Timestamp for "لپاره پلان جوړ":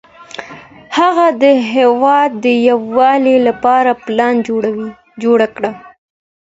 3.47-5.39